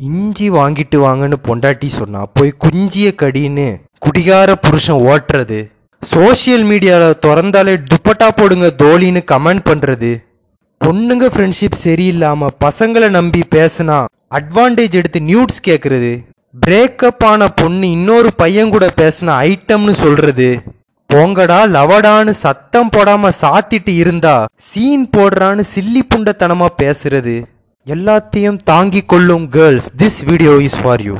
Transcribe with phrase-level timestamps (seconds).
[0.00, 3.66] இஞ்சி வாங்கிட்டு வாங்கன்னு பொண்டாட்டி சொன்னா போய் குஞ்சிய கடின்னு
[3.98, 5.58] குடிகார புருஷன் ஓட்டுறது
[6.02, 10.12] சோஷியல் மீடியாவில் திறந்தாலே துப்பட்டா போடுங்க தோழின்னு கமெண்ட் பண்ணுறது
[10.80, 13.98] பொண்ணுங்க ஃப்ரெண்ட்ஷிப் சரியில்லாமல் பசங்களை நம்பி பேசினா
[14.34, 16.12] அட்வான்டேஜ் எடுத்து நியூட்ஸ் கேட்குறது
[16.54, 20.48] பிரேக்கப் ஆன பொண்ணு இன்னொரு பையன் கூட பேசின ஐட்டம்னு சொல்கிறது
[21.10, 24.34] போங்கடா லவடான்னு சத்தம் போடாமல் சாத்திட்டு இருந்தா
[24.68, 27.34] சீன் போடுறான்னு சில்லி புண்டத்தனமாக பேசுறது.
[27.94, 31.14] எல்லாத்தையும் தாங்கிக் கொள்ளும் girls this video is for you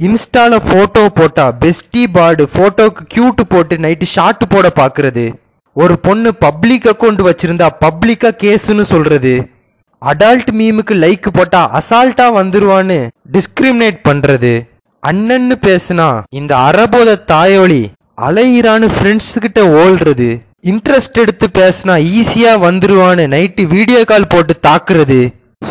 [0.00, 5.24] இன்ஸ்டால போட்டோ போட்டா பெஸ்டி பார்டு போட்டோக்கு கியூட் போட்டு நைட்டு ஷாட் போட பாக்குறது.
[5.76, 9.34] ஒரு பொண்ணு பப்ளிக் அக்கௌண்ட் வச்சிருந்தா பப்ளிக்கா கேஸ்னு சொல்றது.
[10.02, 12.98] அடால்ட் மீமுக்கு லைக் போட்டா அசால்ட்டா வந்துருவான்னு
[13.36, 14.52] டிஸ்கிரிமினேட் பண்றது.
[15.02, 16.08] அண்ணன்னு பேசுனா
[16.40, 17.82] இந்த அறபோத தாயோலி
[18.26, 20.28] அலையிறான்னு ஃப்ரெண்ட்ஸ் கிட்ட ஓல்றது.
[20.72, 25.18] இன்ட்ரெஸ்ட் எடுத்து பேசுனா ஈஸியா வந்துருவான்னு நைட்டு வீடியோ கால் போட்டு தாக்குறது.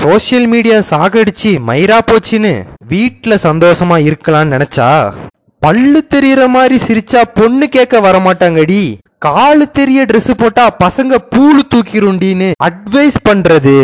[0.01, 2.53] சோஷியல் மீடியா சாகடிச்சு மயிரா போச்சுன்னு
[2.91, 4.89] வீட்டில் சந்தோஷமா இருக்கலாம்னு நினைச்சா?
[5.61, 8.81] பல்லு தெரியற மாதிரி சிரிச்சா பொண்ணு கேட்க வரமாட்டாங்கடி.
[9.25, 13.75] காலு தெரிய ட்ரெஸ் போட்டா பசங்க பூலு தூக்கிருண்டின்னு அட்வைஸ் பண்றது.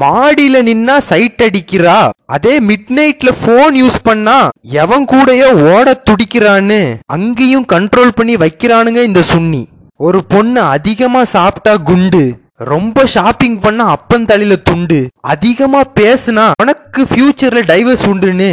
[0.00, 1.98] மாடியில நின்னா சைட் அடிக்கிறா.
[2.36, 4.38] அதே மிட் நைட்ல போன் யூஸ் பண்ணா
[4.82, 6.80] எவன் கூடயோ ஓட துடிக்கிறான்னு
[7.16, 9.62] அங்கேயும் கண்ட்ரோல் பண்ணி வைக்கிறானுங்க இந்த சுன்னி
[10.06, 12.24] ஒரு பொண்ணு அதிகமா சாப்பிட்டா குண்டு.
[12.60, 14.98] ரொம்ப ஷாப்பிங் பண்ணா அப்பன் தலையில துண்டு.
[15.24, 18.50] அதிகமா பேசுனா உனக்கு ஃபியூச்சர்ல டைவர்ஸ் உண்டுன்னு.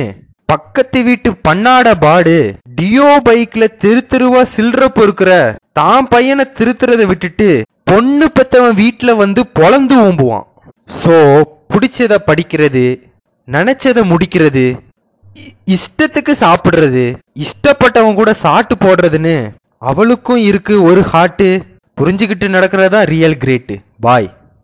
[0.49, 2.37] பக்கத்து வீட்டு பண்ணாட பாடு.
[2.75, 5.31] டியோ பைக்ல தெரு தெருவா சில்லற பொறுக்கிற.
[5.71, 7.47] தான் பையனை திருத்துறத விட்டுட்டு
[7.83, 10.45] பொண்ணு பெத்தவன் வீட்டுல வந்து பொழந்து ஓம்புவான்
[10.89, 11.15] சோ
[11.69, 12.85] பிடிச்சத படிக்கிறது
[13.47, 14.65] நினைச்சத முடிக்கிறது
[15.35, 17.05] இ- இஷ்டத்துக்கு சாப்பிடுறது
[17.39, 19.37] இஷ்டப்பட்டவன் கூட சாட்டு போடுறதுன்னு.
[19.81, 21.49] அவளுக்கும் இருக்கு ஒரு ஹார்ட்டு
[21.97, 23.75] புரிஞ்சுக்கிட்டு நடக்கிறதா ரியல் கிரேட்டு
[24.05, 24.27] பாய்